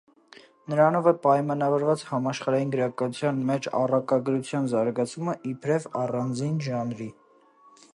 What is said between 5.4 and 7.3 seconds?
իբրև առանձին ժանրի։